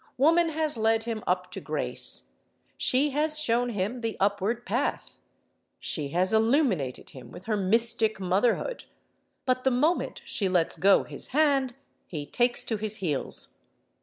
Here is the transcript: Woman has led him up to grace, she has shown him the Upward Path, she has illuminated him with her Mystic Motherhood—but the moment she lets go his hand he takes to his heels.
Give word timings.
Woman 0.17 0.49
has 0.49 0.79
led 0.79 1.03
him 1.03 1.23
up 1.27 1.51
to 1.51 1.61
grace, 1.61 2.31
she 2.75 3.11
has 3.11 3.39
shown 3.39 3.69
him 3.69 4.01
the 4.01 4.17
Upward 4.19 4.65
Path, 4.65 5.19
she 5.79 6.07
has 6.07 6.33
illuminated 6.33 7.11
him 7.11 7.31
with 7.31 7.45
her 7.45 7.55
Mystic 7.55 8.19
Motherhood—but 8.19 9.63
the 9.63 9.69
moment 9.69 10.21
she 10.25 10.49
lets 10.49 10.75
go 10.75 11.03
his 11.03 11.27
hand 11.37 11.75
he 12.07 12.25
takes 12.25 12.63
to 12.63 12.77
his 12.77 12.95
heels. 12.95 13.59